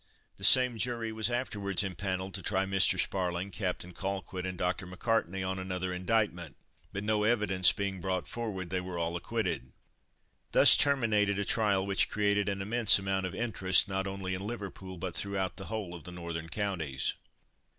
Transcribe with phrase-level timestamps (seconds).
[0.37, 2.99] The same jury was afterwards empanelled to try Mr.
[2.99, 4.87] Sparling, Captain Colquitt, and Dr.
[4.87, 6.55] MacCartney on another indictment,
[6.91, 9.71] but no evidence being brought forward, they were all acquitted.
[10.53, 14.97] Thus terminated a trial which created an immense amount of interest, not only in Liverpool,
[14.97, 17.13] but throughout the whole of the northern counties.